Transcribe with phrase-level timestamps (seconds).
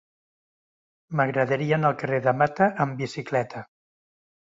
[1.19, 3.67] M'agradaria anar al carrer de Mata amb bicicleta.